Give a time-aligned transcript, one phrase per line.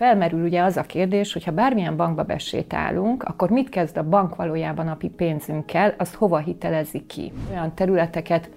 [0.00, 4.36] Felmerül ugye az a kérdés, hogy ha bármilyen bankba besétálunk, akkor mit kezd a bank
[4.36, 7.32] valójában napi pénzünkkel, azt hova hitelezi ki?
[7.50, 8.50] Olyan területeket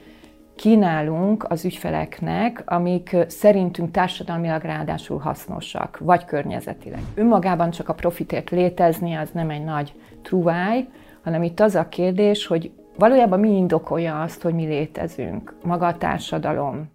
[0.55, 7.01] kínálunk az ügyfeleknek, amik szerintünk társadalmilag ráadásul hasznosak, vagy környezetileg.
[7.15, 10.87] Önmagában csak a profitért létezni, az nem egy nagy truváj,
[11.23, 15.97] hanem itt az a kérdés, hogy valójában mi indokolja azt, hogy mi létezünk, maga a
[15.97, 16.91] társadalom,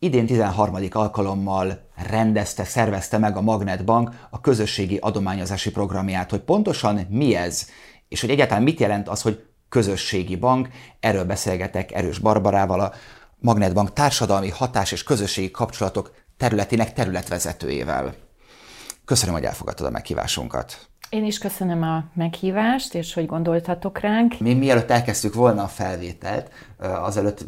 [0.00, 0.76] Idén 13.
[0.90, 7.68] alkalommal rendezte, szervezte meg a Magnetbank a közösségi adományozási programját, hogy pontosan mi ez,
[8.08, 10.68] és hogy egyáltalán mit jelent az, hogy közösségi bank.
[11.00, 12.92] Erről beszélgetek Erős Barbarával, a
[13.38, 18.14] Magnetbank társadalmi hatás és közösségi kapcsolatok területének területvezetőjével.
[19.04, 20.88] Köszönöm, hogy elfogadtad a meghívásunkat.
[21.08, 24.38] Én is köszönöm a meghívást, és hogy gondoltatok ránk.
[24.40, 27.46] Mi mielőtt elkezdtük volna a felvételt, azelőtt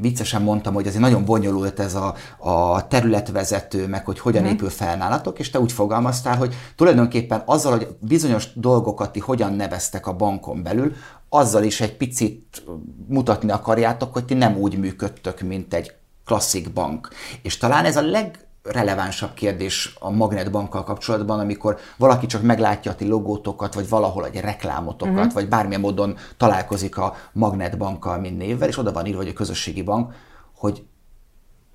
[0.00, 4.56] viccesen mondtam, hogy azért nagyon bonyolult ez a, a területvezető, meg hogy hogyan uh-huh.
[4.56, 9.52] épül fel nálatok, és te úgy fogalmaztál, hogy tulajdonképpen azzal, hogy bizonyos dolgokat ti hogyan
[9.52, 10.92] neveztek a bankon belül,
[11.28, 12.64] azzal is egy picit
[13.08, 15.92] mutatni akarjátok, hogy ti nem úgy működtök, mint egy
[16.24, 17.08] klasszik bank.
[17.42, 22.94] És talán ez a leg relevánsabb kérdés a Magnetbankkal kapcsolatban, amikor valaki csak meglátja a
[22.94, 25.32] ti logótokat, vagy valahol egy reklámotokat, uh-huh.
[25.32, 29.82] vagy bármilyen módon találkozik a Magnetbankkal, mint névvel, és oda van írva, hogy a közösségi
[29.82, 30.14] bank,
[30.56, 30.84] hogy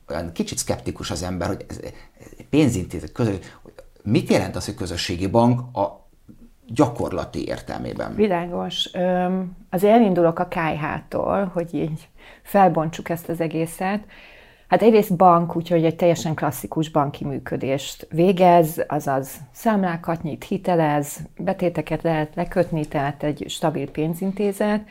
[0.10, 1.80] olyan kicsit szkeptikus az ember, hogy ez,
[2.50, 3.36] pénzintézet, közös,
[4.04, 6.08] mit jelent az, hogy közösségi bank a
[6.68, 8.16] gyakorlati értelmében?
[8.16, 8.90] Világos.
[9.70, 12.10] Azért elindulok a kájhától, hogy így
[12.44, 14.04] felbontsuk ezt az egészet.
[14.68, 22.02] Hát egyrészt bank, úgyhogy egy teljesen klasszikus banki működést végez, azaz számlákat nyit, hitelez, betéteket
[22.02, 24.82] lehet lekötni, tehát egy stabil pénzintézet.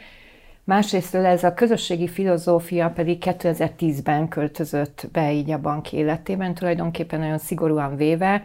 [0.65, 7.39] Másrésztől ez a közösségi filozófia pedig 2010-ben költözött be így a bank életében, tulajdonképpen nagyon
[7.39, 8.43] szigorúan véve,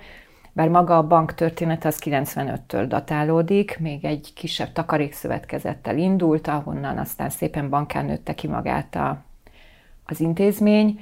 [0.54, 7.30] bár maga a bank történet az 95-től datálódik, még egy kisebb takarékszövetkezettel indult, ahonnan aztán
[7.30, 9.24] szépen bankán nőtte ki magát a,
[10.06, 11.00] az intézmény,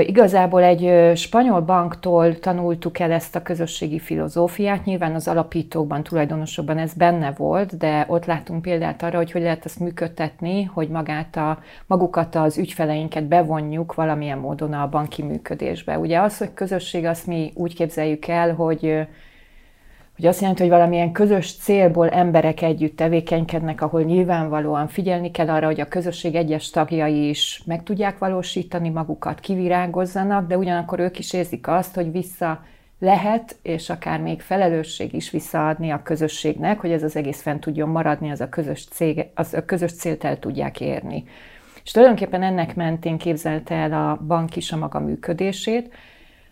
[0.00, 6.94] Igazából egy spanyol banktól tanultuk el ezt a közösségi filozófiát, nyilván az alapítókban, tulajdonosokban ez
[6.94, 11.58] benne volt, de ott láttunk példát arra, hogy hogy lehet ezt működtetni, hogy magát a,
[11.86, 15.98] magukat az ügyfeleinket bevonjuk valamilyen módon a banki működésbe.
[15.98, 19.06] Ugye az, hogy közösség, azt mi úgy képzeljük el, hogy
[20.16, 25.66] hogy azt jelenti, hogy valamilyen közös célból emberek együtt tevékenykednek, ahol nyilvánvalóan figyelni kell arra,
[25.66, 31.32] hogy a közösség egyes tagjai is meg tudják valósítani magukat, kivirágozzanak, de ugyanakkor ők is
[31.32, 32.64] érzik azt, hogy vissza
[32.98, 37.88] lehet, és akár még felelősség is visszaadni a közösségnek, hogy ez az egész fent tudjon
[37.88, 41.24] maradni, az a közös, cég, az a közös célt el tudják érni.
[41.84, 45.94] És tulajdonképpen ennek mentén képzelte el a bank is a maga működését,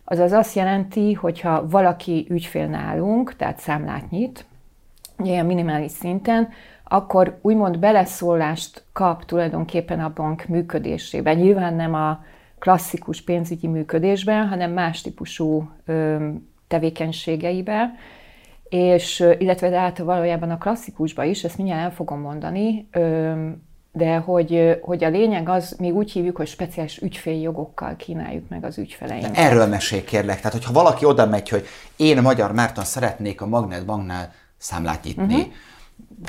[0.04, 4.46] Azaz azt jelenti, hogyha valaki ügyfél nálunk, tehát számlát nyit,
[5.18, 6.48] ilyen minimális szinten,
[6.84, 11.36] akkor úgymond beleszólást kap tulajdonképpen a bank működésében.
[11.36, 12.24] Nyilván nem a
[12.58, 16.28] klasszikus pénzügyi működésben, hanem más típusú ö,
[16.68, 17.94] tevékenységeiben,
[18.68, 23.32] és illetve hát valójában a klasszikusban is, ezt mindjárt el fogom mondani, ö,
[23.96, 28.78] de hogy, hogy a lényeg az, mi úgy hívjuk, hogy speciális ügyféljogokkal kínáljuk meg az
[28.78, 29.36] ügyfeleinket.
[29.36, 30.36] Erről mesél kérlek.
[30.36, 31.66] Tehát, hogyha valaki oda megy, hogy
[31.96, 35.52] én, Magyar Márton, szeretnék a Magnet Banknál számlát nyitni, uh-huh.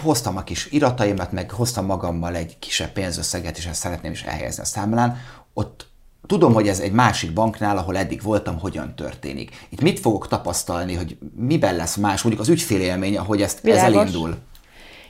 [0.04, 4.62] hoztam a kis irataimat, meg hoztam magammal egy kisebb pénzösszeget, és ezt szeretném is elhelyezni
[4.62, 5.18] a számlán,
[5.54, 5.88] ott
[6.28, 9.66] tudom, hogy ez egy másik banknál, ahol eddig voltam, hogyan történik.
[9.70, 14.38] Itt mit fogok tapasztalni, hogy miben lesz más, mondjuk az ügyfélélmény, ahogy ezt, ez elindul?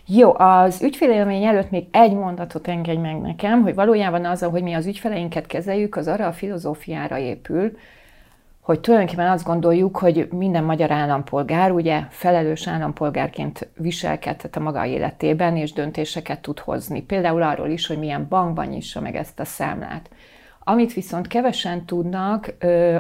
[0.08, 4.74] Jó, az ügyfélélmény előtt még egy mondatot engedj meg nekem, hogy valójában az, hogy mi
[4.74, 7.78] az ügyfeleinket kezeljük, az arra a filozófiára épül,
[8.62, 15.58] hogy tulajdonképpen azt gondoljuk, hogy minden magyar állampolgár ugye felelős állampolgárként viselkedhet a maga életében,
[15.58, 17.02] és döntéseket tud hozni.
[17.02, 20.10] Például arról is, hogy milyen bankban nyissa meg ezt a számlát.
[20.64, 22.54] Amit viszont kevesen tudnak,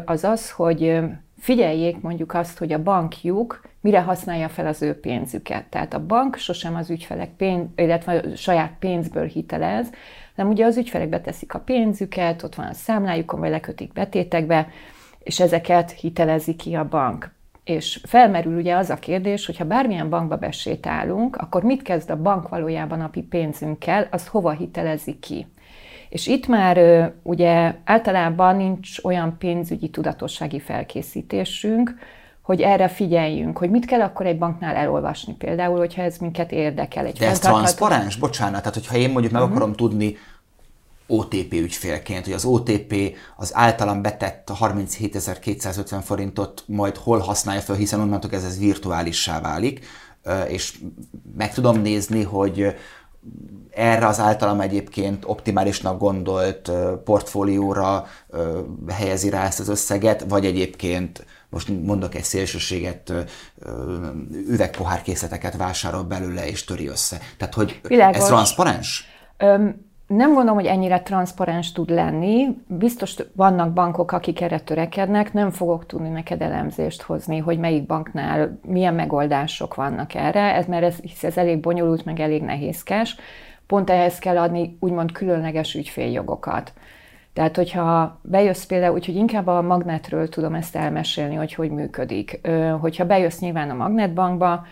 [0.05, 0.99] az az, hogy
[1.39, 5.65] figyeljék mondjuk azt, hogy a bankjuk mire használja fel az ő pénzüket.
[5.65, 9.89] Tehát a bank sosem az ügyfelek pénz, illetve a saját pénzből hitelez,
[10.35, 14.67] hanem ugye az ügyfelek beteszik a pénzüket, ott van a számlájukon, vagy lekötik betétekbe,
[15.19, 17.31] és ezeket hitelezi ki a bank.
[17.63, 22.21] És felmerül ugye az a kérdés, hogy ha bármilyen bankba besétálunk, akkor mit kezd a
[22.21, 25.47] bank valójában napi pénzünkkel, azt hova hitelezi ki?
[26.09, 31.95] És itt már ugye általában nincs olyan pénzügyi tudatossági felkészítésünk,
[32.45, 37.05] hogy erre figyeljünk, hogy mit kell akkor egy banknál elolvasni például, hogyha ez minket érdekel.
[37.05, 38.15] Egy De ez transzparens?
[38.15, 39.55] Bocsánat, tehát hogyha én mondjuk meg uh-huh.
[39.57, 40.17] akarom tudni,
[41.07, 47.99] OTP ügyfélként, hogy az OTP az általam betett 37.250 forintot majd hol használja fel, hiszen
[47.99, 49.85] onnantól ez, ez virtuálissá válik,
[50.47, 50.79] és
[51.37, 52.75] meg tudom nézni, hogy
[53.71, 56.71] erre az általam egyébként optimálisnak gondolt
[57.03, 58.05] portfólióra
[58.89, 63.13] helyezi rá ezt az összeget, vagy egyébként most mondok egy szélsőséget,
[64.47, 67.19] üvegpohárkészleteket vásárol belőle és töri össze.
[67.37, 68.17] Tehát, hogy Világos.
[68.17, 69.05] ez transzparens?
[69.37, 72.47] Öm, nem gondolom, hogy ennyire transzparens tud lenni.
[72.67, 78.59] Biztos vannak bankok, akik erre törekednek, nem fogok tudni neked elemzést hozni, hogy melyik banknál
[78.67, 83.15] milyen megoldások vannak erre, ez, mert ez, hisz ez elég bonyolult, meg elég nehézkes.
[83.67, 86.73] Pont ehhez kell adni úgymond különleges ügyféljogokat.
[87.33, 92.47] Tehát, hogyha bejössz például, úgyhogy inkább a magnetről tudom ezt elmesélni, hogy hogy működik.
[92.79, 94.65] Hogyha bejössz nyilván a magnetbankba,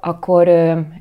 [0.00, 0.48] akkor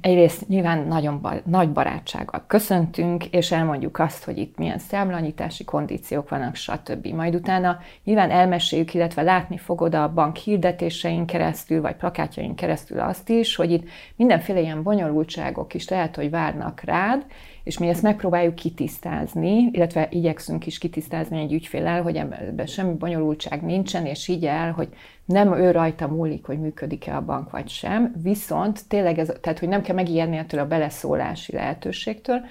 [0.02, 6.30] egyrészt nyilván nagyon bar- nagy barátsággal köszöntünk, és elmondjuk azt, hogy itt milyen számlanyítási kondíciók
[6.30, 7.08] vannak, stb.
[7.08, 13.30] Majd utána nyilván elmeséljük, illetve látni fogod a bank hirdetéseink keresztül, vagy plakátjaink keresztül azt
[13.30, 17.26] is, hogy itt mindenféle ilyen bonyolultságok is lehet, hogy várnak rád,
[17.68, 23.62] és mi ezt megpróbáljuk kitisztázni, illetve igyekszünk is kitisztázni egy ügyfélel, hogy ebben semmi bonyolultság
[23.62, 24.88] nincsen, és így el, hogy
[25.26, 29.68] nem ő rajta múlik, hogy működik-e a bank vagy sem, viszont tényleg ez, tehát hogy
[29.68, 32.42] nem kell megijedni ettől a beleszólási lehetőségtől,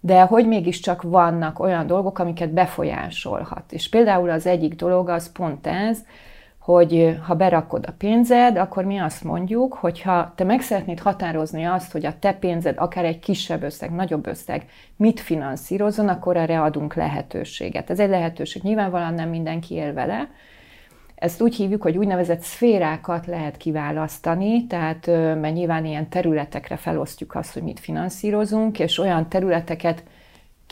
[0.00, 3.72] de hogy mégiscsak vannak olyan dolgok, amiket befolyásolhat.
[3.72, 6.04] És például az egyik dolog az pont ez,
[6.64, 11.64] hogy ha berakod a pénzed, akkor mi azt mondjuk, hogy ha te meg szeretnéd határozni
[11.64, 14.66] azt, hogy a te pénzed, akár egy kisebb összeg, nagyobb összeg,
[14.96, 17.90] mit finanszírozon, akkor erre adunk lehetőséget.
[17.90, 18.62] Ez egy lehetőség.
[18.62, 20.28] Nyilvánvalóan nem mindenki él vele,
[21.14, 27.52] ezt úgy hívjuk, hogy úgynevezett szférákat lehet kiválasztani, tehát mert nyilván ilyen területekre felosztjuk azt,
[27.52, 30.04] hogy mit finanszírozunk, és olyan területeket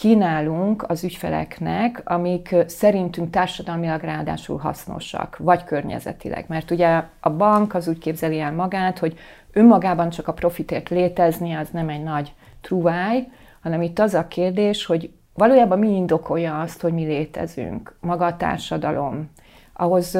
[0.01, 6.45] kínálunk az ügyfeleknek, amik szerintünk társadalmilag ráadásul hasznosak, vagy környezetileg.
[6.49, 9.19] Mert ugye a bank az úgy képzeli el magát, hogy
[9.53, 13.29] önmagában csak a profitért létezni, az nem egy nagy truváj,
[13.63, 18.37] hanem itt az a kérdés, hogy valójában mi indokolja azt, hogy mi létezünk, maga a
[18.37, 19.31] társadalom,
[19.73, 20.19] ahhoz,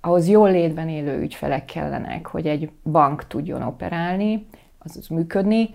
[0.00, 4.46] ahhoz jól létben élő ügyfelek kellenek, hogy egy bank tudjon operálni,
[4.78, 5.70] azaz működni,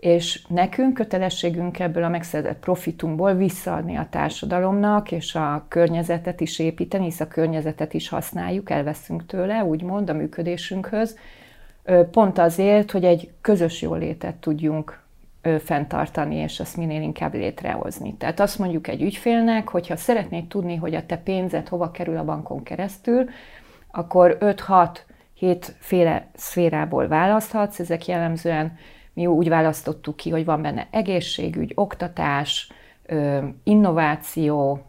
[0.00, 7.04] és nekünk kötelességünk ebből a megszerzett profitunkból visszaadni a társadalomnak, és a környezetet is építeni,
[7.04, 11.18] hisz a környezetet is használjuk, elveszünk tőle, úgymond a működésünkhöz,
[12.10, 15.02] pont azért, hogy egy közös jólétet tudjunk
[15.64, 18.14] fenntartani, és azt minél inkább létrehozni.
[18.14, 22.24] Tehát azt mondjuk egy ügyfélnek, hogyha szeretnéd tudni, hogy a te pénzed hova kerül a
[22.24, 23.28] bankon keresztül,
[23.90, 24.98] akkor 5-6
[25.34, 28.76] 7 féle szférából választhatsz, ezek jellemzően
[29.18, 32.72] mi úgy választottuk ki, hogy van benne egészségügy, oktatás,
[33.64, 34.82] innováció,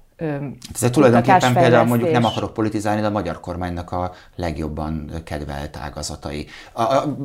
[0.74, 6.48] ez tulajdonképpen például mondjuk nem akarok politizálni, de a magyar kormánynak a legjobban kedvelt ágazatai.
[6.72, 7.18] A, a,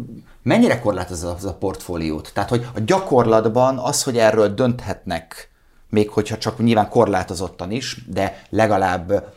[0.42, 2.30] mennyire korlátoz az a portfóliót?
[2.34, 5.50] Tehát, hogy a gyakorlatban az, hogy erről dönthetnek,
[5.90, 9.34] még hogyha csak nyilván korlátozottan is, de legalább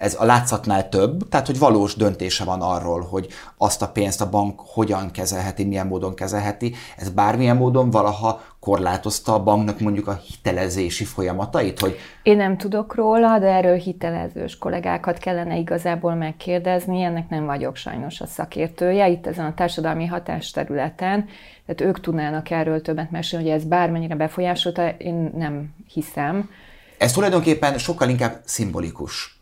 [0.00, 3.26] ez a látszatnál több, tehát hogy valós döntése van arról, hogy
[3.56, 6.74] azt a pénzt a bank hogyan kezelheti, milyen módon kezelheti.
[6.96, 11.80] Ez bármilyen módon valaha korlátozta a banknak mondjuk a hitelezési folyamatait?
[11.80, 11.96] Hogy...
[12.22, 18.20] Én nem tudok róla, de erről hitelezős kollégákat kellene igazából megkérdezni, ennek nem vagyok sajnos
[18.20, 19.08] a szakértője.
[19.08, 21.28] Itt ezen a társadalmi hatásterületen,
[21.66, 26.50] tehát ők tudnának erről többet mesélni, hogy ez bármennyire befolyásolta, én nem hiszem.
[26.98, 29.39] Ez tulajdonképpen sokkal inkább szimbolikus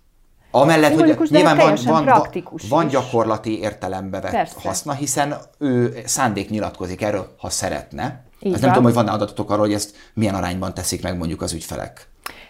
[0.60, 2.22] Amellett, hogy nyilván van, van,
[2.68, 4.68] van gyakorlati értelembe vett Persze.
[4.68, 8.24] haszna, hiszen ő szándék nyilatkozik erről, ha szeretne.
[8.40, 11.42] Így ezt nem tudom, hogy van-e adatotok arról, hogy ezt milyen arányban teszik meg mondjuk
[11.42, 12.08] az ügyfelek.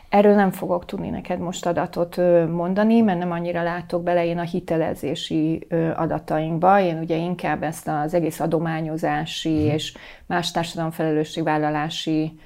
[0.09, 2.17] Erről nem fogok tudni neked most adatot
[2.50, 6.81] mondani, mert nem annyira látok bele én a hitelezési adatainkba.
[6.81, 9.75] Én ugye inkább ezt az egész adományozási hmm.
[9.75, 9.95] és
[10.27, 12.38] más társadalomfelelősségvállalási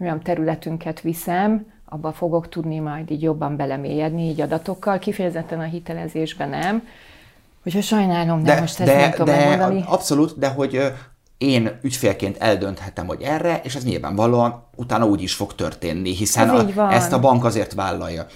[0.00, 6.48] olyan területünket viszem, abba fogok tudni majd így jobban belemélyedni így adatokkal, kifejezetten a hitelezésben
[6.48, 6.82] nem.
[7.64, 9.84] Úgyhogy sajnálom, de, de most ezt de, nem tudom de, megmondani.
[9.86, 10.92] Abszolút, de hogy
[11.38, 16.92] én ügyfélként eldönthetem, hogy erre, és ez nyilvánvalóan utána úgy is fog történni, hiszen a,
[16.92, 18.26] ezt a bank azért vállalja.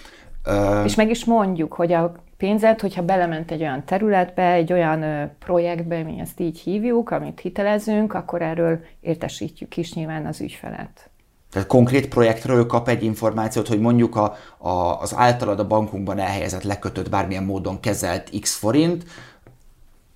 [0.84, 6.02] És meg is mondjuk, hogy a pénzet, hogyha belement egy olyan területbe, egy olyan projektbe,
[6.02, 11.10] mi ezt így hívjuk, amit hitelezünk, akkor erről értesítjük is nyilván az ügyfelet.
[11.52, 16.62] Tehát konkrét projektről kap egy információt, hogy mondjuk a, a, az általad a bankunkban elhelyezett,
[16.62, 19.04] lekötött, bármilyen módon kezelt x forint,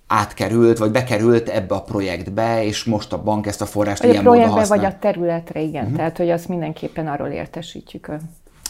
[0.07, 4.25] átkerült, vagy bekerült ebbe a projektbe, és most a bank ezt a forrást vagy ilyen
[4.25, 5.83] a projektbe, módon vagy a területre, igen.
[5.83, 5.97] Uh-huh.
[5.97, 8.11] Tehát, hogy azt mindenképpen arról értesítjük.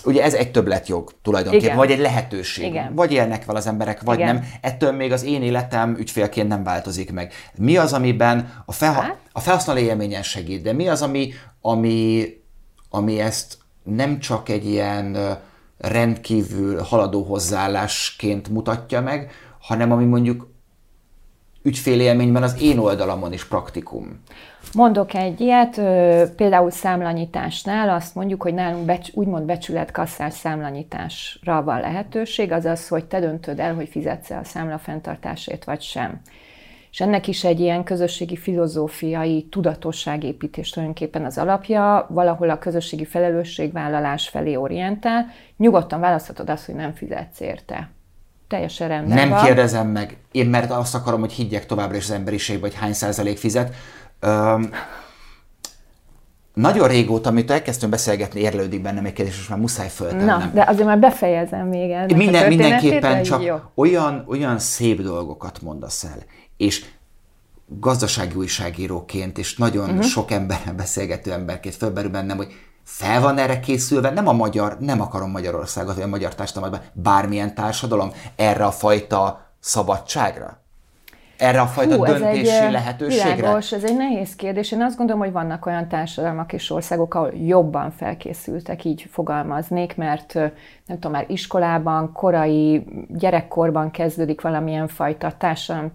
[0.03, 1.77] Ugye ez egy többletjog tulajdonképpen, Igen.
[1.77, 2.65] vagy egy lehetőség.
[2.65, 2.95] Igen.
[2.95, 4.35] Vagy élnek vele az emberek, vagy Igen.
[4.35, 4.43] nem.
[4.61, 7.33] Ettől még az én életem ügyfélként nem változik meg.
[7.55, 9.17] Mi az, amiben a, felha- hát?
[9.31, 12.25] a felhasználó élményen segít, de mi az, ami, ami,
[12.93, 15.38] ami ezt nem csak egy ilyen
[15.77, 20.50] rendkívül haladó hozzáállásként mutatja meg, hanem ami mondjuk
[21.63, 24.19] ügyfélélményben az én oldalamon is praktikum.
[24.74, 25.75] Mondok egy ilyet,
[26.36, 33.19] például számlanyításnál azt mondjuk, hogy nálunk becs, úgymond becsületkasszás számlanyításra van lehetőség, azaz, hogy te
[33.19, 36.21] döntöd el, hogy fizetsz-e a számla fenntartásért vagy sem.
[36.91, 44.29] És ennek is egy ilyen közösségi filozófiai tudatosságépítés tulajdonképpen az alapja, valahol a közösségi felelősségvállalás
[44.29, 45.25] felé orientál.
[45.57, 47.89] Nyugodtan választhatod azt, hogy nem fizetsz érte
[48.51, 49.43] teljesen rendben Nem van.
[49.43, 53.38] kérdezem meg, én mert azt akarom, hogy higgyek továbbra is az emberiségbe, hogy hány százalék
[53.38, 53.75] fizet.
[54.19, 54.69] Öm,
[56.53, 60.25] nagyon régóta, amit elkezdtünk beszélgetni, érlődik bennem egy kérdés, és már muszáj föltennem.
[60.25, 62.05] Na, de azért már befejezem még el.
[62.15, 66.17] Minden, mindenképpen csak olyan, olyan szép dolgokat mondasz el,
[66.61, 66.85] és
[67.65, 70.03] gazdasági újságíróként, és nagyon uh-huh.
[70.03, 72.53] sok emberrel beszélgető emberként fölberül bennem, hogy
[72.83, 77.55] fel van erre készülve, nem a magyar, nem akarom Magyarországot, vagy a magyar társadalmat, bármilyen
[77.55, 80.59] társadalom erre a fajta szabadságra?
[81.37, 83.35] Erre a fajta Hú, döntési ez egy, lehetőségre?
[83.35, 84.71] Világos, ez egy nehéz kérdés.
[84.71, 90.33] Én azt gondolom, hogy vannak olyan társadalmak és országok, ahol jobban felkészültek, így fogalmaznék, mert
[90.33, 95.91] nem tudom, már iskolában, korai gyerekkorban kezdődik valamilyen fajta társadalom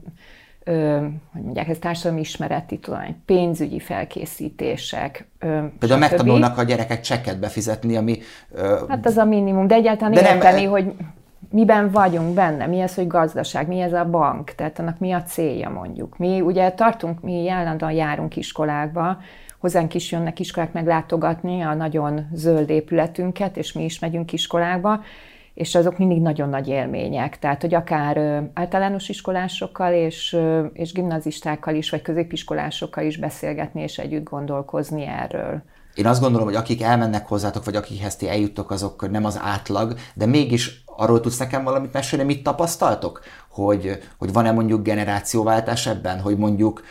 [0.69, 0.99] ö,
[1.33, 5.29] hogy mondják, ez társadalmi ismereti tudomány, pénzügyi felkészítések.
[5.39, 8.19] Ö, Például megtanulnak a gyerekek csekket befizetni, ami...
[8.53, 10.93] Ö, hát az a minimum, de egyáltalán de érteni, nem, hogy
[11.51, 15.23] miben vagyunk benne, mi ez, hogy gazdaság, mi ez a bank, tehát annak mi a
[15.23, 16.19] célja mondjuk.
[16.19, 19.19] Mi ugye tartunk, mi állandóan járunk iskolákba,
[19.59, 25.01] hozzánk is jönnek iskolák meglátogatni a nagyon zöld épületünket, és mi is megyünk iskolákba,
[25.57, 27.39] és azok mindig nagyon nagy élmények.
[27.39, 30.37] Tehát, hogy akár általános iskolásokkal és,
[30.73, 35.63] és gimnazistákkal is, vagy középiskolásokkal is beszélgetni és együtt gondolkozni erről.
[35.95, 39.95] Én azt gondolom, hogy akik elmennek hozzátok, vagy akikhez ti eljuttok, azok nem az átlag,
[40.15, 43.21] de mégis arról tudsz nekem valamit mesélni, mit tapasztaltok?
[43.49, 46.83] Hogy, hogy van-e mondjuk generációváltás ebben, hogy mondjuk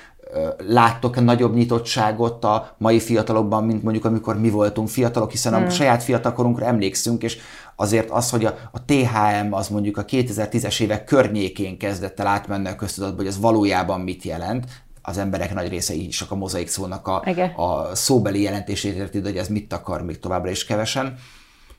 [0.68, 5.70] láttok-e nagyobb nyitottságot a mai fiatalokban, mint mondjuk amikor mi voltunk fiatalok, hiszen a hmm.
[5.70, 7.38] saját fiatalkorunkra emlékszünk, és
[7.76, 12.68] azért az, hogy a, a THM az mondjuk a 2010-es évek környékén kezdett el átmenni
[12.68, 14.66] a köztudatba, hogy ez valójában mit jelent,
[15.02, 17.24] az emberek nagy része így csak a mozaik szónak a,
[17.56, 21.18] a szóbeli jelentését érti, hogy ez mit akar még továbbra is kevesen.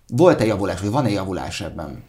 [0.08, 2.02] Volt-e javulás, vagy van-e javulás ebben?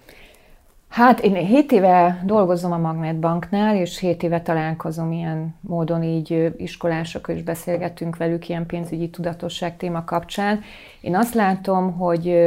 [0.89, 7.35] Hát én 7 éve dolgozom a Magnetbanknál, és 7 éve találkozom ilyen módon így iskolásokkal
[7.35, 10.61] is beszélgetünk velük ilyen pénzügyi tudatosság téma kapcsán.
[11.01, 12.37] Én azt látom, hogy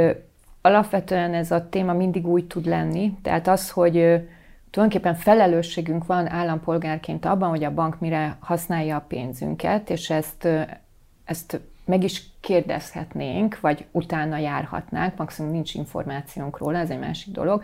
[0.60, 3.92] alapvetően ez a téma mindig úgy tud lenni, tehát az, hogy
[4.70, 10.48] tulajdonképpen felelősségünk van állampolgárként abban, hogy a bank mire használja a pénzünket, és ezt,
[11.24, 17.62] ezt meg is kérdezhetnénk, vagy utána járhatnánk, maximum nincs információnk róla, ez egy másik dolog,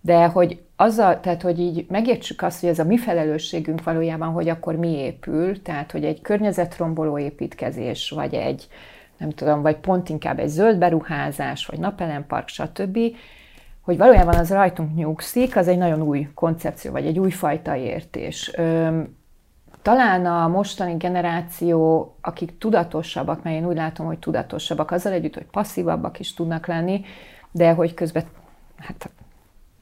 [0.00, 4.48] de hogy azzal, tehát hogy így megértsük azt, hogy ez a mi felelősségünk valójában, hogy
[4.48, 8.68] akkor mi épül, tehát hogy egy környezetromboló építkezés, vagy egy,
[9.16, 12.98] nem tudom, vagy pont inkább egy zöld beruházás, vagy napelempark, stb.,
[13.80, 18.50] hogy valójában az rajtunk nyugszik, az egy nagyon új koncepció, vagy egy újfajta értés.
[19.82, 25.46] Talán a mostani generáció, akik tudatosabbak, mert én úgy látom, hogy tudatosabbak, azzal együtt, hogy
[25.46, 27.04] passzívabbak is tudnak lenni,
[27.50, 28.24] de hogy közben
[28.78, 29.10] hát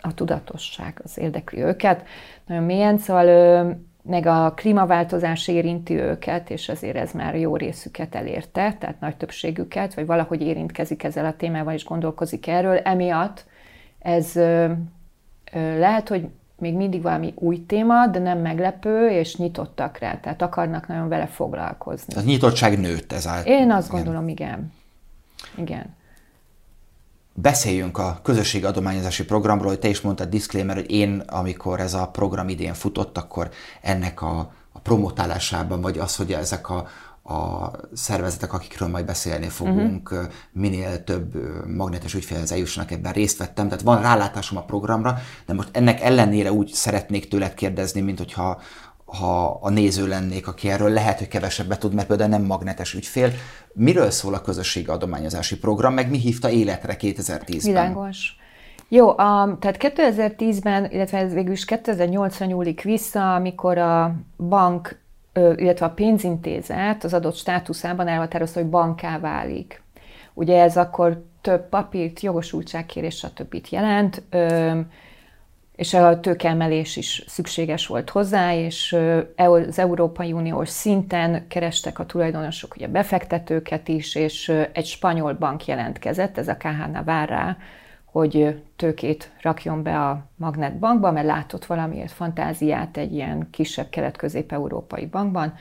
[0.00, 2.06] a tudatosság az érdekli őket.
[2.46, 8.76] Nagyon mélyen, szóval meg a klímaváltozás érinti őket, és azért ez már jó részüket elérte,
[8.78, 12.76] tehát nagy többségüket, vagy valahogy érintkezik ezzel a témával, és gondolkozik erről.
[12.76, 13.44] Emiatt
[13.98, 14.34] ez
[15.52, 16.28] lehet, hogy
[16.60, 21.26] még mindig valami új téma, de nem meglepő, és nyitottak rá, tehát akarnak nagyon vele
[21.26, 22.14] foglalkozni.
[22.14, 23.52] A nyitottság nőtt ezáltal.
[23.52, 24.72] Én azt gondolom, igen.
[25.56, 25.98] Igen.
[27.34, 32.08] Beszéljünk a közösségi adományozási programról, hogy te is mondtad disclaimer, hogy én, amikor ez a
[32.08, 33.50] program idén futott, akkor
[33.80, 36.86] ennek a, a promotálásában, vagy az, hogy ezek a,
[37.30, 40.28] a szervezetek, akikről majd beszélni fogunk, uh-huh.
[40.52, 41.34] minél több
[41.76, 46.52] magnetes ügyfélhez eljussanak, ebben részt vettem, tehát van rálátásom a programra, de most ennek ellenére
[46.52, 48.60] úgy szeretnék tőled kérdezni, mint hogyha
[49.04, 53.30] ha a néző lennék, aki erről lehet, hogy kevesebbet tud, mert például nem magnetes ügyfél.
[53.72, 57.58] Miről szól a közösségi adományozási program, meg mi hívta életre 2010-ben?
[57.62, 58.36] Világos.
[58.88, 64.98] Jó, a, tehát 2010-ben, illetve ez végül is 2008-ra nyúlik vissza, amikor a bank,
[65.34, 69.82] illetve a pénzintézet az adott státuszában elhatározta, hogy banká válik.
[70.34, 73.66] Ugye ez akkor több papírt, jogosultságkérés, stb.
[73.70, 74.22] jelent,
[75.76, 78.96] és a tőkeemelés is szükséges volt hozzá, és
[79.36, 86.38] az Európai Uniós szinten kerestek a tulajdonosok ugye befektetőket is, és egy spanyol bank jelentkezett,
[86.38, 87.56] ez a KH Navarra,
[88.10, 95.06] hogy tőkét rakjon be a Magnet bankba, mert látott valamiért fantáziát egy ilyen kisebb kelet-közép-európai
[95.06, 95.54] bankban,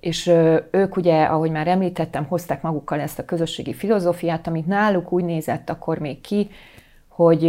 [0.00, 0.26] és
[0.70, 5.70] ők ugye, ahogy már említettem, hozták magukkal ezt a közösségi filozófiát, amit náluk úgy nézett
[5.70, 6.50] akkor még ki,
[7.08, 7.44] hogy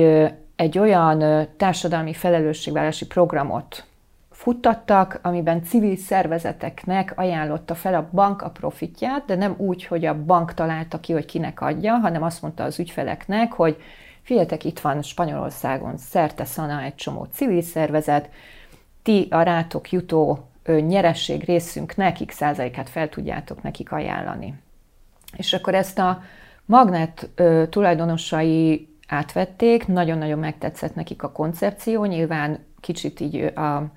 [0.56, 3.86] egy olyan társadalmi felelősségvállalási programot
[4.32, 10.24] futtattak, amiben civil szervezeteknek ajánlotta fel a bank a profitját, de nem úgy, hogy a
[10.26, 13.78] bank találta ki, hogy kinek adja, hanem azt mondta az ügyfeleknek, hogy
[14.26, 18.30] figyeljetek, itt van Spanyolországon szerte szana egy csomó civil szervezet,
[19.04, 24.54] ti a rátok jutó nyeresség részünknek x százalékát fel tudjátok nekik ajánlani.
[25.38, 26.22] És akkor ezt a
[26.66, 27.30] magnet
[27.70, 33.92] tulajdonosai átvették, nagyon-nagyon megtetszett nekik a koncepció, nyilván kicsit így a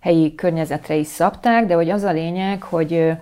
[0.00, 3.12] helyi környezetre is szabták, de hogy az a lényeg, hogy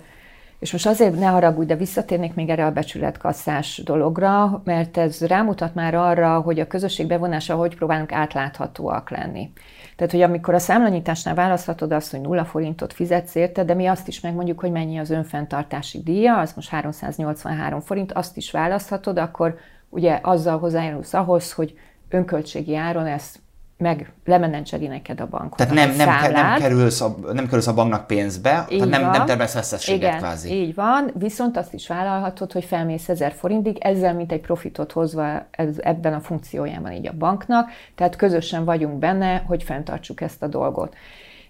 [0.61, 5.75] és most azért ne haragudj, de visszatérnék még erre a becsületkasszás dologra, mert ez rámutat
[5.75, 9.51] már arra, hogy a közösség bevonása, hogy próbálunk átláthatóak lenni.
[9.95, 14.07] Tehát, hogy amikor a számlanyításnál választhatod azt, hogy nulla forintot fizetsz érte, de mi azt
[14.07, 19.55] is megmondjuk, hogy mennyi az önfenntartási díja, az most 383 forint, azt is választhatod, akkor
[19.89, 21.73] ugye azzal hozzájárulsz ahhoz, hogy
[22.09, 23.39] önköltségi áron ezt
[23.81, 25.55] meg lemenedzseli neked a bank.
[25.55, 29.25] Tehát nem, nem, nem, kerülsz a, nem kerülsz a banknak pénzbe, így tehát nem, nem
[29.25, 30.53] termelsz veszességet Igen, kvázi.
[30.53, 35.45] így van, viszont azt is vállalhatod, hogy felmész 1000 forintig, ezzel mint egy profitot hozva
[35.51, 40.47] ez, ebben a funkciójában így a banknak, tehát közösen vagyunk benne, hogy fenntartsuk ezt a
[40.47, 40.95] dolgot.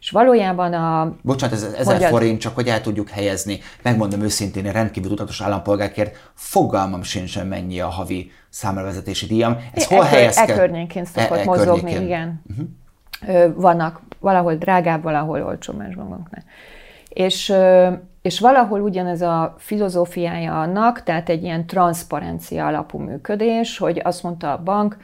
[0.01, 1.15] És valójában a...
[1.21, 3.59] Bocsánat, ez ezer forint, csak hogy el tudjuk helyezni.
[3.81, 9.57] Megmondom őszintén, én rendkívül tudatos állampolgárként fogalmam sincsen mennyi a havi számlavezetési díjam.
[9.73, 10.55] Ez e, hol e, helyezkedik?
[10.55, 12.01] E környékén szokott e, e mozogni, környékén.
[12.01, 12.41] igen.
[12.49, 13.55] Uh-huh.
[13.55, 16.43] Vannak valahol drágább, valahol olcsó más bankoknál.
[17.09, 17.53] És,
[18.21, 24.53] és valahol ugyanez a filozófiája annak, tehát egy ilyen transzparencia alapú működés, hogy azt mondta
[24.53, 24.97] a bank,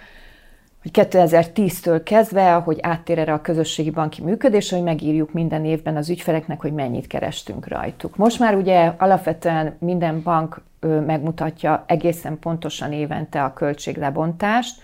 [0.82, 6.10] hogy 2010-től kezdve, hogy áttér erre a közösségi banki működés, hogy megírjuk minden évben az
[6.10, 8.16] ügyfeleknek, hogy mennyit kerestünk rajtuk.
[8.16, 10.62] Most már ugye alapvetően minden bank
[11.06, 14.82] megmutatja egészen pontosan évente a költséglebontást,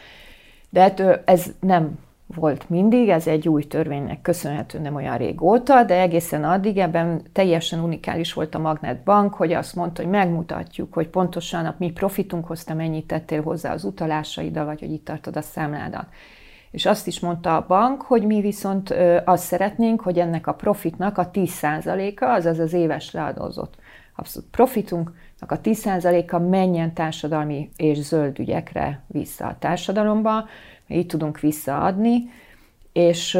[0.69, 0.93] de
[1.25, 1.99] ez nem
[2.35, 7.79] volt mindig, ez egy új törvénynek köszönhető nem olyan régóta, de egészen addig ebben teljesen
[7.79, 12.63] unikális volt a Magnet Bank, hogy azt mondta, hogy megmutatjuk, hogy pontosan a mi profitunkhoz
[12.63, 16.05] te mennyit tettél hozzá az utalásaiddal, vagy hogy itt tartod a számládat.
[16.71, 21.17] És azt is mondta a bank, hogy mi viszont azt szeretnénk, hogy ennek a profitnak
[21.17, 23.75] a 10%-a, azaz az éves leadózott
[24.15, 30.45] abszolút profitunknak a 10%-a menjen társadalmi és zöld ügyekre vissza a társadalomba,
[30.87, 32.29] így tudunk visszaadni,
[32.91, 33.39] és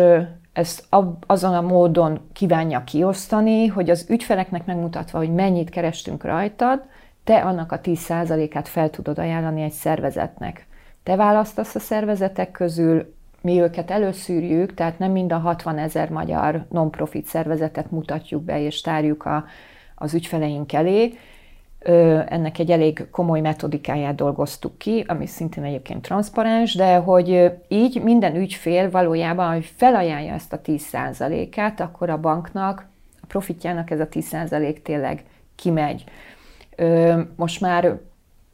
[0.54, 0.88] ezt
[1.26, 6.84] azon a módon kívánja kiosztani, hogy az ügyfeleknek megmutatva, hogy mennyit kerestünk rajtad,
[7.24, 10.68] te annak a 10%-át fel tudod ajánlani egy szervezetnek.
[11.04, 16.66] Te választasz a szervezetek közül, mi őket előszűrjük, tehát nem mind a 60 ezer magyar
[16.70, 19.46] non-profit szervezetet mutatjuk be és tárjuk a,
[19.96, 21.14] az ügyfeleink elé,
[22.28, 28.36] ennek egy elég komoly metodikáját dolgoztuk ki, ami szintén egyébként transzparens, de hogy így minden
[28.36, 32.88] ügyfél valójában, hogy felajánlja ezt a 10%-át, akkor a banknak,
[33.22, 35.24] a profitjának ez a 10% tényleg
[35.56, 36.04] kimegy.
[37.36, 38.00] Most már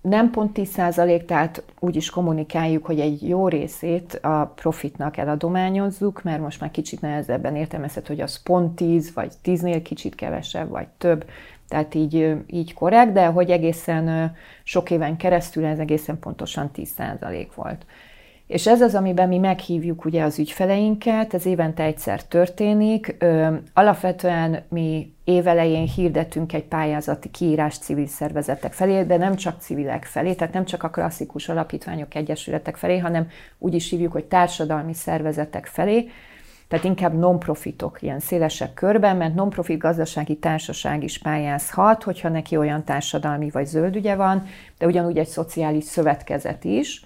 [0.02, 6.42] nem pont 10%, tehát úgy is kommunikáljuk, hogy egy jó részét a profitnak eladományozzuk, mert
[6.42, 11.26] most már kicsit nehezebben értelmezhető, hogy az pont 10, vagy 10-nél kicsit kevesebb, vagy több,
[11.70, 17.86] tehát így, így korrekt, de hogy egészen sok éven keresztül ez egészen pontosan 10% volt.
[18.48, 23.16] És ez az, amiben mi meghívjuk ugye az ügyfeleinket, ez évente egyszer történik.
[23.74, 30.34] Alapvetően mi évelején hirdetünk egy pályázati kiírás civil szervezetek felé, de nem csak civilek felé,
[30.34, 33.28] tehát nem csak a klasszikus alapítványok, egyesületek felé, hanem
[33.58, 36.10] úgy is hívjuk, hogy társadalmi szervezetek felé,
[36.70, 42.84] tehát inkább non-profitok ilyen szélesebb körben, mert non-profit gazdasági társaság is pályázhat, hogyha neki olyan
[42.84, 44.44] társadalmi vagy zöld ügye van,
[44.78, 47.04] de ugyanúgy egy szociális szövetkezet is,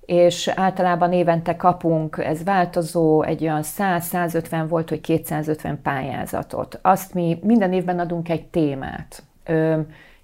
[0.00, 6.78] és általában évente kapunk, ez változó, egy olyan 100-150 volt, hogy 250 pályázatot.
[6.82, 9.22] Azt mi minden évben adunk egy témát.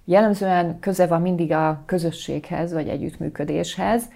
[0.05, 4.09] Jellemzően köze van mindig a közösséghez, vagy együttműködéshez,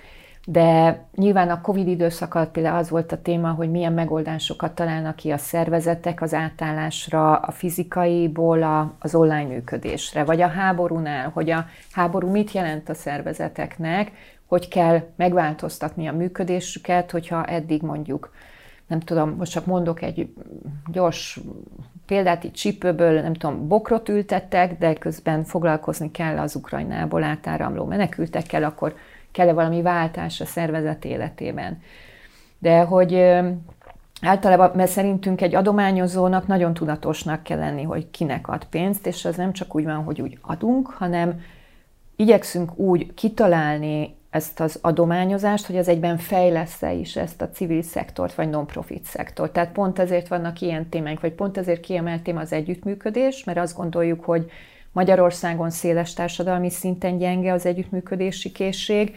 [0.49, 5.15] de nyilván a Covid időszak alatt például az volt a téma, hogy milyen megoldásokat találnak
[5.15, 11.65] ki a szervezetek az átállásra, a fizikaiból az online működésre, vagy a háborúnál, hogy a
[11.91, 14.11] háború mit jelent a szervezeteknek,
[14.45, 18.33] hogy kell megváltoztatni a működésüket, hogyha eddig mondjuk,
[18.87, 20.33] nem tudom, most csak mondok egy
[20.91, 21.39] gyors
[22.05, 28.63] példát, itt csípőből, nem tudom, bokrot ültettek, de közben foglalkozni kell az Ukrajnából átáramló menekültekkel,
[28.63, 28.95] akkor
[29.37, 31.81] kell-e valami váltás a szervezet életében.
[32.59, 33.13] De hogy
[34.21, 39.35] általában, mert szerintünk egy adományozónak nagyon tudatosnak kell lenni, hogy kinek ad pénzt, és az
[39.35, 41.41] nem csak úgy van, hogy úgy adunk, hanem
[42.15, 48.33] igyekszünk úgy kitalálni ezt az adományozást, hogy az egyben fejlesz-e is ezt a civil szektort,
[48.33, 49.53] vagy non-profit szektort.
[49.53, 53.75] Tehát pont ezért vannak ilyen témánk, vagy pont ezért kiemelt téma az együttműködés, mert azt
[53.75, 54.51] gondoljuk, hogy
[54.97, 59.15] Magyarországon széles társadalmi szinten gyenge az együttműködési készség,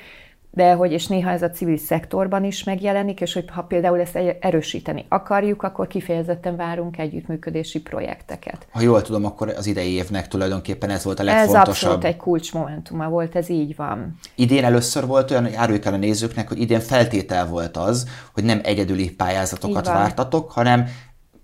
[0.51, 4.19] de hogy, és néha ez a civil szektorban is megjelenik, és hogy ha például ezt
[4.41, 8.67] erősíteni akarjuk, akkor kifejezetten várunk együttműködési projekteket.
[8.71, 11.63] Ha jól tudom, akkor az idei évnek tulajdonképpen ez volt a legfontosabb.
[11.63, 14.19] Ez abszolút egy kulcsmomentuma volt, ez így van.
[14.35, 18.61] Idén először volt olyan, áruljuk el a nézőknek, hogy idén feltétel volt az, hogy nem
[18.63, 20.87] egyedüli pályázatokat vártatok, hanem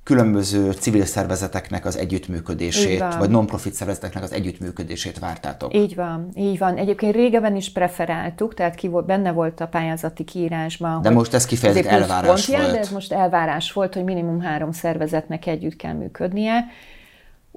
[0.06, 5.74] különböző civil szervezeteknek az együttműködését, vagy non-profit szervezeteknek az együttműködését vártátok.
[5.74, 6.76] Így van, így van.
[6.76, 11.02] Egyébként régebben is preferáltuk, tehát ki volt, benne volt a pályázati kiírásban.
[11.02, 12.70] De most ez kifejezett elvárás volt.
[12.70, 16.64] de ez most elvárás volt, hogy minimum három szervezetnek együtt kell működnie.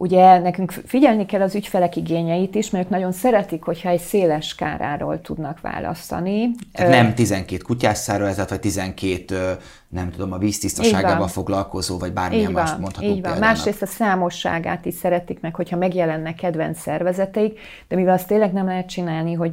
[0.01, 4.47] Ugye nekünk figyelni kell az ügyfelek igényeit is, mert ők nagyon szeretik, hogyha egy széles
[4.47, 6.51] skáráról tudnak választani.
[6.73, 9.57] Tehát nem 12 kutyás szervezet, vagy 12,
[9.87, 13.21] nem tudom, a víztisztaságával foglalkozó, vagy bármilyen más mondható így van.
[13.21, 13.39] Példának.
[13.39, 18.65] Másrészt a számosságát is szeretik meg, hogyha megjelennek kedvenc szervezeteik, de mivel azt tényleg nem
[18.65, 19.51] lehet csinálni, hogy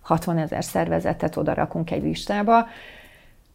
[0.00, 2.66] 60 ezer szervezetet oda rakunk egy listába,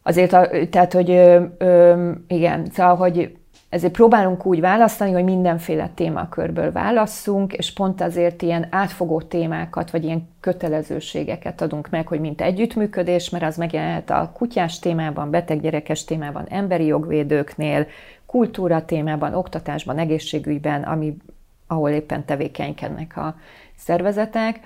[0.02, 3.36] azért, a, tehát, hogy ö, ö, igen, szóval, hogy
[3.68, 10.04] ezért próbálunk úgy választani, hogy mindenféle témakörből válasszunk, és pont azért ilyen átfogó témákat, vagy
[10.04, 16.46] ilyen kötelezőségeket adunk meg, hogy mint együttműködés, mert az megjelenhet a kutyás témában, beteggyerekes témában,
[16.48, 17.86] emberi jogvédőknél,
[18.26, 21.16] kultúra témában, oktatásban, egészségügyben, ami,
[21.66, 23.36] ahol éppen tevékenykednek a
[23.76, 24.60] szervezetek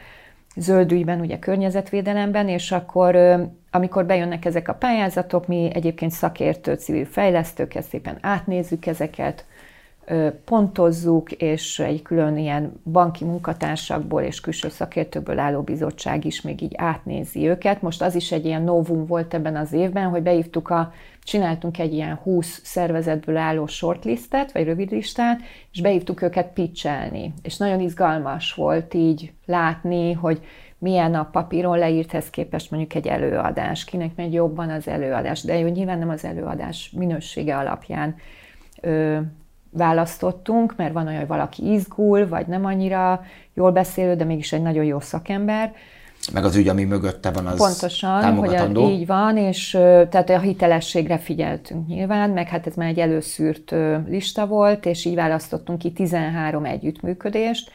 [0.56, 3.16] zöld ügyben, ugye környezetvédelemben, és akkor
[3.70, 9.44] amikor bejönnek ezek a pályázatok, mi egyébként szakértő civil fejlesztők, ezt szépen átnézzük ezeket,
[10.44, 16.74] pontozzuk, és egy külön ilyen banki munkatársakból és külső szakértőkből álló bizottság is még így
[16.76, 17.82] átnézi őket.
[17.82, 21.92] Most az is egy ilyen novum volt ebben az évben, hogy beívtuk a, csináltunk egy
[21.92, 25.40] ilyen 20 szervezetből álló shortlistet, vagy rövidlistát,
[25.72, 27.32] és beívtuk őket pitchelni.
[27.42, 30.40] És nagyon izgalmas volt így látni, hogy
[30.80, 35.68] milyen a papíron leírthez képest mondjuk egy előadás, kinek megy jobban az előadás, de jó,
[35.68, 38.14] nyilván nem az előadás minősége alapján
[38.80, 39.18] ö,
[39.70, 44.62] választottunk, mert van olyan, hogy valaki izgul, vagy nem annyira jól beszélő, de mégis egy
[44.62, 45.72] nagyon jó szakember.
[46.32, 49.70] Meg az ügy, ami mögötte van, az Pontosan, hogy a, így van, és
[50.10, 53.74] tehát a hitelességre figyeltünk nyilván, meg hát ez már egy előszűrt
[54.06, 57.70] lista volt, és így választottunk ki 13 együttműködést,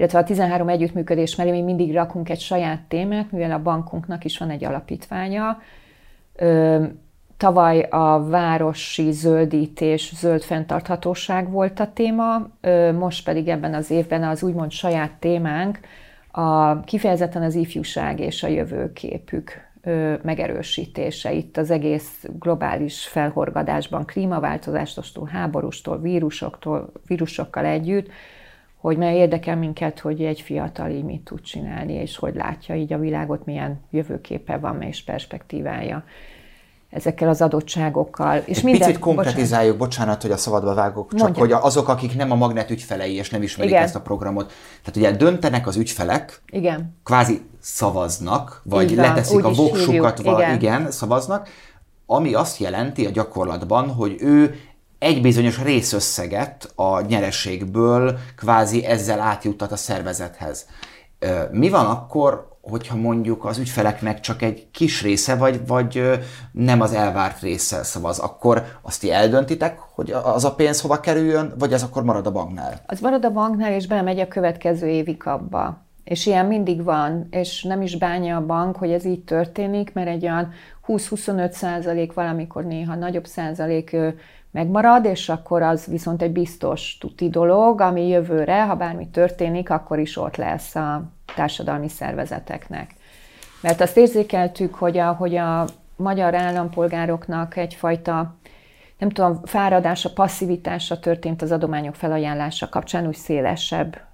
[0.00, 4.38] illetve a 13 együttműködés mellé mi mindig rakunk egy saját témát, mivel a bankunknak is
[4.38, 5.58] van egy alapítványa,
[7.36, 12.48] Tavaly a városi zöldítés, zöld fenntarthatóság volt a téma,
[12.98, 15.78] most pedig ebben az évben az úgymond saját témánk
[16.30, 19.70] a kifejezetten az ifjúság és a jövőképük
[20.22, 21.32] megerősítése.
[21.32, 28.10] Itt az egész globális felhorgadásban, klímaváltozástól, háborústól, vírusoktól, vírusokkal együtt,
[28.80, 32.92] hogy mert érdekel minket, hogy egy fiatal így mit tud csinálni, és hogy látja így
[32.92, 36.04] a világot, milyen jövőképe van, és perspektívája
[36.90, 38.42] ezekkel az adottságokkal.
[38.44, 39.78] És Egy minden, picit konkretizáljuk, bocsánat.
[39.78, 41.42] bocsánat, hogy a szabadba vágok, csak Mondja.
[41.42, 43.82] hogy azok, akik nem a Magnet ügyfelei, és nem ismerik Igen.
[43.82, 44.52] ezt a programot.
[44.84, 46.96] Tehát ugye döntenek az ügyfelek, Igen.
[47.04, 50.54] kvázi szavaznak, vagy Igen, leteszik a voksukat, igen.
[50.54, 51.48] igen, szavaznak,
[52.06, 54.54] ami azt jelenti a gyakorlatban, hogy ő
[55.00, 60.66] egy bizonyos részösszeget a nyereségből kvázi ezzel átjuttat a szervezethez.
[61.50, 66.20] Mi van akkor, hogyha mondjuk az ügyfeleknek csak egy kis része, vagy, vagy
[66.52, 71.54] nem az elvárt része szavaz, akkor azt ti eldöntitek, hogy az a pénz hova kerüljön,
[71.58, 72.80] vagy ez akkor marad a banknál?
[72.86, 75.88] Az marad a banknál, és belemegy a következő évi kapba.
[76.10, 80.08] És ilyen mindig van, és nem is bánja a bank, hogy ez így történik, mert
[80.08, 80.52] egy olyan
[80.86, 83.96] 20-25 százalék valamikor néha nagyobb százalék
[84.50, 89.98] megmarad, és akkor az viszont egy biztos tuti dolog, ami jövőre, ha bármi történik, akkor
[89.98, 91.02] is ott lesz a
[91.34, 92.94] társadalmi szervezeteknek.
[93.62, 95.64] Mert azt érzékeltük, hogy a, hogy a
[95.96, 98.34] magyar állampolgároknak egyfajta
[98.98, 104.08] nem tudom, fáradása, passzivitása történt az adományok felajánlása kapcsán, úgy szélesebb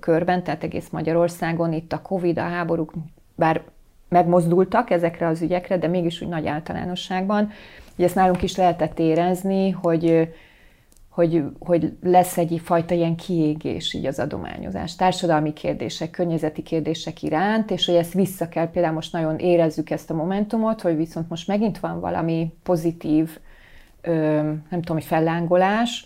[0.00, 1.72] körben, tehát egész Magyarországon.
[1.72, 2.92] Itt a Covid, a háborúk,
[3.34, 3.62] bár
[4.08, 7.50] megmozdultak ezekre az ügyekre, de mégis úgy nagy általánosságban.
[7.94, 10.28] Ugye ezt nálunk is lehetett érezni, hogy
[11.10, 17.70] hogy, hogy lesz egy fajta ilyen kiégés így az adományozás, társadalmi kérdések, környezeti kérdések iránt,
[17.70, 21.48] és hogy ezt vissza kell, például most nagyon érezzük ezt a momentumot, hogy viszont most
[21.48, 23.38] megint van valami pozitív,
[24.70, 26.04] nem tudom, fellángolás,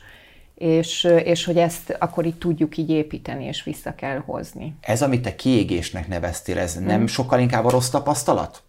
[0.64, 4.77] és, és hogy ezt akkor itt tudjuk így építeni, és vissza kell hozni.
[4.81, 7.07] Ez, amit te kiégésnek neveztél, ez nem hmm.
[7.07, 8.62] sokkal inkább a rossz tapasztalat?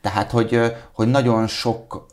[0.00, 0.60] Tehát, hogy,
[0.92, 2.06] hogy nagyon sok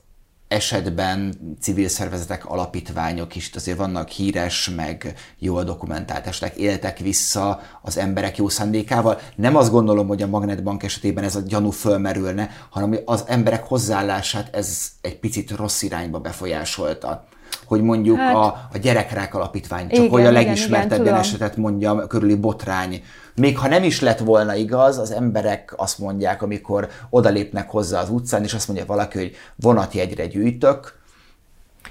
[0.48, 7.98] esetben civil szervezetek, alapítványok is azért vannak híres, meg jól dokumentált esetek, éltek vissza az
[7.98, 9.20] emberek jó szándékával.
[9.36, 14.56] Nem azt gondolom, hogy a Magnetbank esetében ez a gyanú fölmerülne, hanem az emberek hozzáállását
[14.56, 17.28] ez egy picit rossz irányba befolyásolta
[17.72, 22.08] hogy mondjuk hát, a, a gyerekrák alapítvány, csak igen, hogy a legismertebb ilyen esetet mondjam,
[22.08, 23.04] körüli botrány.
[23.36, 28.10] Még ha nem is lett volna igaz, az emberek azt mondják, amikor odalépnek hozzá az
[28.10, 31.00] utcán, és azt mondja valaki, hogy vonatjegyre gyűjtök,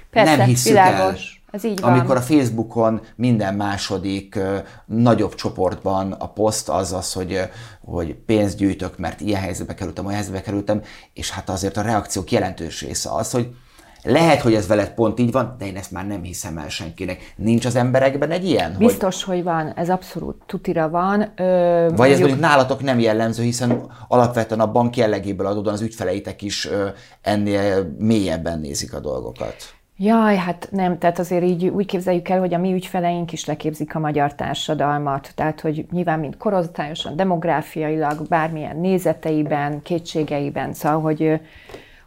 [0.09, 1.41] Persze, nem hiszük világos.
[1.45, 1.59] el.
[1.59, 1.93] Ez így van.
[1.93, 7.39] Amikor a Facebookon minden második uh, nagyobb csoportban a poszt az az, hogy,
[7.85, 10.81] hogy pénzt gyűjtök, mert ilyen helyzetbe kerültem, olyan helyzetbe kerültem,
[11.13, 13.55] és hát azért a reakciók jelentős része az, hogy
[14.03, 17.33] lehet, hogy ez veled pont így van, de én ezt már nem hiszem el senkinek.
[17.35, 18.75] Nincs az emberekben egy ilyen?
[18.77, 21.31] Biztos, hogy, hogy van, ez abszolút tutira van.
[21.35, 22.07] Ö, Vagy mondjuk...
[22.07, 26.87] ez mondjuk nálatok nem jellemző, hiszen alapvetően a bank jellegéből adódóan az ügyfeleitek is ö,
[27.21, 29.55] ennél mélyebben nézik a dolgokat.
[30.03, 33.95] Jaj, hát nem, tehát azért így úgy képzeljük el, hogy a mi ügyfeleink is leképzik
[33.95, 41.39] a magyar társadalmat, tehát hogy nyilván mind korosztályosan, demográfiailag, bármilyen nézeteiben, kétségeiben, szóval, hogy,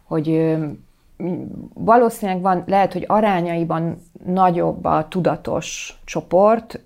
[0.03, 0.55] hogy
[1.73, 6.79] valószínűleg van, lehet, hogy arányaiban nagyobb a tudatos csoport,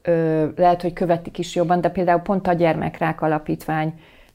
[0.55, 3.93] lehet, hogy követik is jobban, de például pont a Gyermekrák Alapítvány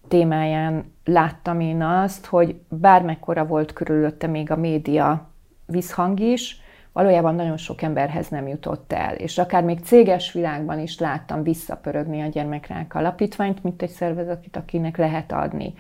[0.09, 5.29] témáján láttam én azt, hogy bármekkora volt körülötte még a média
[5.67, 9.15] visszhang is, valójában nagyon sok emberhez nem jutott el.
[9.15, 14.97] És akár még céges világban is láttam visszapörögni a Gyermekrák Alapítványt, mint egy szervezetet, akinek
[14.97, 15.75] lehet adni.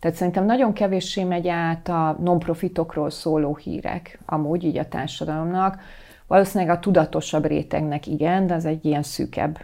[0.00, 5.80] Tehát szerintem nagyon kevéssé megy át a non-profitokról szóló hírek, amúgy így a társadalomnak.
[6.26, 9.58] Valószínűleg a tudatosabb rétegnek igen, de az egy ilyen szűkebb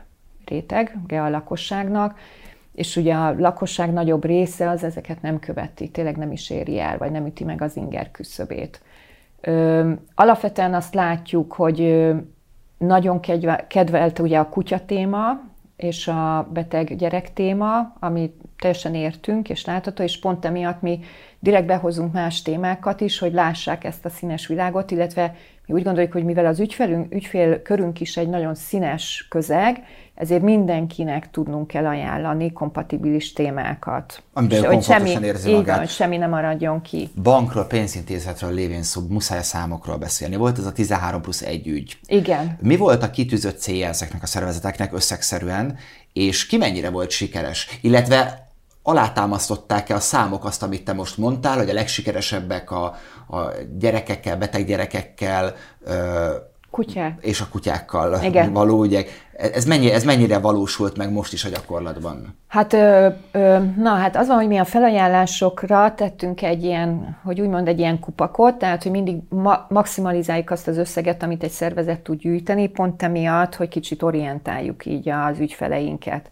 [0.46, 2.18] réteg a lakosságnak,
[2.74, 6.98] és ugye a lakosság nagyobb része az ezeket nem követi, tényleg nem is éri el,
[6.98, 8.82] vagy nem üti meg az inger küszöbét.
[9.40, 12.10] Ö, alapvetően azt látjuk, hogy
[12.78, 13.20] nagyon
[13.68, 15.40] kedvelte ugye a kutya téma,
[15.76, 21.00] és a beteg gyerek téma, amit teljesen értünk és látható, és pont emiatt mi
[21.38, 25.34] direkt behozunk más témákat is, hogy lássák ezt a színes világot, illetve
[25.66, 29.82] mi úgy gondoljuk, hogy mivel az ügyfelünk, ügyfélkörünk is egy nagyon színes közeg,
[30.14, 34.22] ezért mindenkinek tudnunk kell ajánlani kompatibilis témákat.
[34.32, 35.76] Amiben hogy semmi, érzi magát.
[35.76, 37.08] Van, semmi nem maradjon ki.
[37.22, 40.36] Bankról, pénzintézetről lévén szó, muszáj számokról beszélni.
[40.36, 41.98] Volt ez a 13 plusz 1 ügy.
[42.06, 42.58] Igen.
[42.60, 45.76] Mi volt a kitűzött célja ezeknek a szervezeteknek összegszerűen,
[46.12, 47.78] és ki mennyire volt sikeres?
[47.80, 48.43] Illetve
[48.86, 52.84] alátámasztották-e a számok azt, amit te most mondtál, hogy a legsikeresebbek a,
[53.28, 55.54] a gyerekekkel, beteg gyerekekkel,
[56.70, 57.18] Kutyák.
[57.20, 58.52] és a kutyákkal Igen.
[58.52, 59.28] való ügyek.
[59.36, 62.38] Ez, mennyi, ez mennyire valósult meg most is a gyakorlatban?
[62.48, 67.40] Hát, ö, ö, na hát az van, hogy mi a felajánlásokra tettünk egy ilyen, hogy
[67.40, 72.00] úgymond egy ilyen kupakot, tehát hogy mindig ma- maximalizáljuk azt az összeget, amit egy szervezet
[72.00, 76.30] tud gyűjteni, pont emiatt, hogy kicsit orientáljuk így az ügyfeleinket.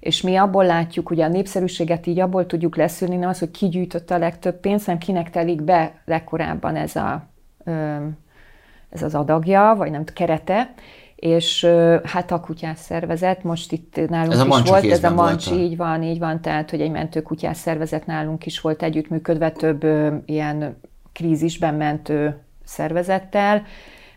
[0.00, 3.68] És mi abból látjuk, ugye a népszerűséget így abból tudjuk leszűrni, nem az, hogy ki
[3.68, 7.26] gyűjtötte a legtöbb pénzt, hanem kinek telik be legkorábban ez, a,
[8.90, 10.74] ez az adagja, vagy nem kerete,
[11.16, 11.64] és
[12.04, 16.02] hát a kutyás szervezet, most itt nálunk ez is volt, ez a Mancsi, így van,
[16.02, 19.84] így van, tehát, hogy egy mentő kutyás szervezet nálunk is volt együttműködve több
[20.26, 20.76] ilyen
[21.12, 23.62] krízisben mentő szervezettel,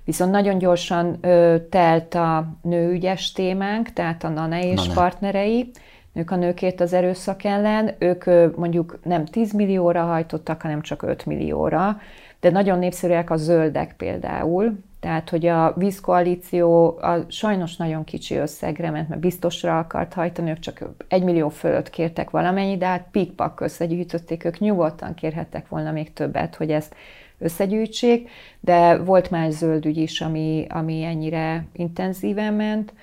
[0.05, 4.93] Viszont nagyon gyorsan ö, telt a nőügyes témánk, tehát a NANE és Nane.
[4.93, 5.71] partnerei,
[6.13, 11.01] nők a nőkért az erőszak ellen, ők ö, mondjuk nem 10 millióra hajtottak, hanem csak
[11.01, 11.97] 5 millióra,
[12.39, 18.89] de nagyon népszerűek a zöldek például, tehát, hogy a vízkoalíció a sajnos nagyon kicsi összegre
[18.89, 23.59] ment, mert biztosra akart hajtani, ők csak egy millió fölött kértek valamennyi, de hát pikpak
[23.59, 26.95] összegyűjtötték, ők nyugodtan kérhettek volna még többet, hogy ezt
[27.39, 32.93] összegyűjtsék, de volt más zöld ügy is, ami, ami ennyire intenzíven ment.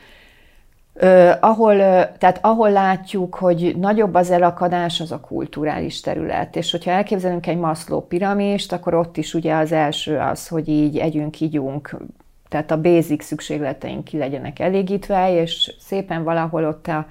[0.95, 1.77] Ö, ahol,
[2.19, 6.57] tehát ahol látjuk, hogy nagyobb az elakadás, az a kulturális terület.
[6.57, 10.99] És hogyha elképzelünk egy Maslow piramist, akkor ott is ugye az első az, hogy így
[10.99, 11.97] együnk, ígyunk,
[12.49, 17.07] tehát a basic szükségleteink ki legyenek elégítve, és szépen valahol ott a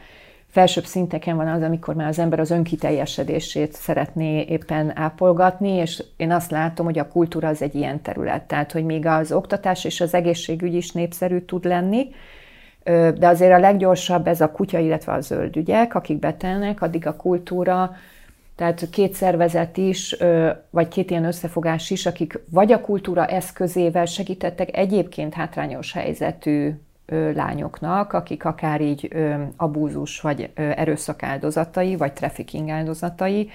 [0.50, 6.32] felsőbb szinteken van az, amikor már az ember az önkiteljesedését szeretné éppen ápolgatni, és én
[6.32, 8.44] azt látom, hogy a kultúra az egy ilyen terület.
[8.44, 12.08] Tehát, hogy még az oktatás és az egészségügy is népszerű tud lenni,
[13.18, 17.92] de azért a leggyorsabb ez a kutya, illetve a zöld akik betelnek, addig a kultúra,
[18.56, 20.16] tehát két szervezet is,
[20.70, 26.74] vagy két ilyen összefogás is, akik vagy a kultúra eszközével segítettek egyébként hátrányos helyzetű
[27.34, 29.16] lányoknak, akik akár így
[29.58, 33.50] abúzus vagy erőszak áldozatai, vagy trafficking áldozatai,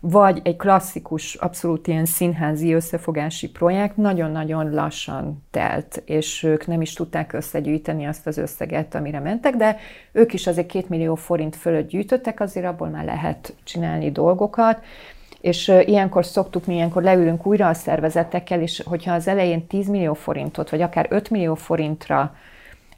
[0.00, 6.92] vagy egy klasszikus, abszolút ilyen színházi összefogási projekt nagyon-nagyon lassan telt, és ők nem is
[6.92, 9.76] tudták összegyűjteni azt az összeget, amire mentek, de
[10.12, 14.84] ők is azért két millió forint fölött gyűjtöttek, azért abból már lehet csinálni dolgokat,
[15.40, 20.14] és ilyenkor szoktuk, mi ilyenkor leülünk újra a szervezetekkel, és hogyha az elején 10 millió
[20.14, 22.34] forintot, vagy akár 5 millió forintra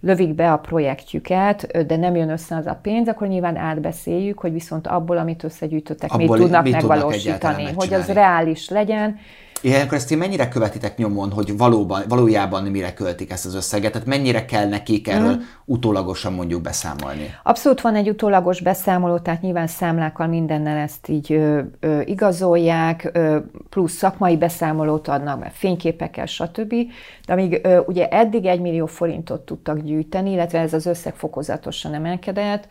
[0.02, 4.52] lövik be a projektjüket, de nem jön össze az a pénz, akkor nyilván átbeszéljük, hogy
[4.52, 9.18] viszont abból, amit összegyűjtöttek, abból mit tudnak mit megvalósítani, tudnak hogy az reális legyen,
[9.62, 13.92] Ilyenkor ezt ti mennyire követitek nyomon, hogy valóban, valójában mire költik ezt az összeget?
[13.92, 15.40] Tehát mennyire kell nekik erről mm.
[15.64, 17.34] utólagosan mondjuk beszámolni?
[17.42, 23.38] Abszolút van egy utólagos beszámoló, tehát nyilván számlákkal mindennel ezt így ö, ö, igazolják, ö,
[23.68, 26.74] plusz szakmai beszámolót adnak, mert fényképekkel, stb.
[27.26, 31.94] De amíg ö, ugye eddig egy millió forintot tudtak gyűjteni, illetve ez az összeg fokozatosan
[31.94, 32.68] emelkedett,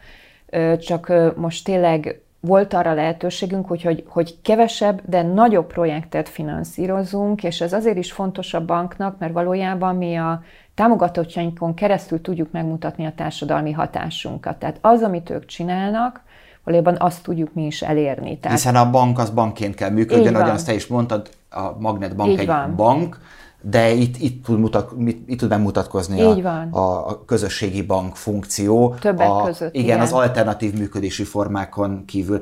[0.49, 6.29] ö, csak ö, most tényleg volt arra lehetőségünk, hogy, hogy, hogy kevesebb, de nagyobb projektet
[6.29, 10.43] finanszírozunk, és ez azért is fontos a banknak, mert valójában mi a
[10.75, 14.57] támogatottjainkon keresztül tudjuk megmutatni a társadalmi hatásunkat.
[14.57, 16.21] Tehát az, amit ők csinálnak,
[16.63, 18.37] valójában azt tudjuk mi is elérni.
[18.39, 18.57] Tehát...
[18.57, 22.31] Hiszen a bank az bankként kell működjön, ahogyan azt te is mondtad, a Magnet Bank
[22.31, 22.75] Így egy van.
[22.75, 23.19] bank,
[23.61, 24.91] de itt, itt, tud, mutat,
[25.25, 28.95] itt tud bemutatkozni a, a, a közösségi bank funkció.
[28.99, 29.73] Többek a, között.
[29.73, 32.41] Igen, igen, az alternatív működési formákon kívül.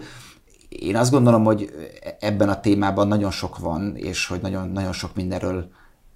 [0.69, 1.69] Én azt gondolom, hogy
[2.19, 5.69] ebben a témában nagyon sok van, és hogy nagyon, nagyon sok mindenről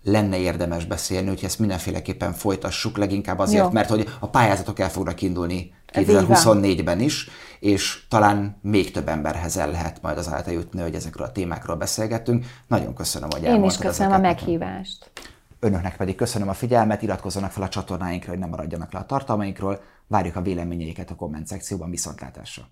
[0.03, 3.71] lenne érdemes beszélni, hogy ezt mindenféleképpen folytassuk, leginkább azért, Jó.
[3.71, 7.29] mert hogy a pályázatok el fognak indulni 2024-ben is,
[7.63, 11.76] és talán még több emberhez el lehet majd az által jutni, hogy ezekről a témákról
[11.76, 12.45] beszélgettünk.
[12.67, 15.12] Nagyon köszönöm, hogy elmondtad Én is köszönöm a meghívást.
[15.60, 19.82] Önöknek pedig köszönöm a figyelmet, iratkozzanak fel a csatornáinkra, hogy ne maradjanak le a tartalmainkról.
[20.08, 22.63] Várjuk a véleményeiket a komment szekcióban viszontlátásra.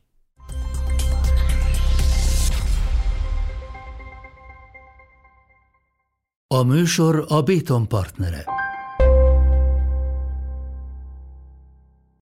[6.48, 8.46] A műsor a Béton partnere.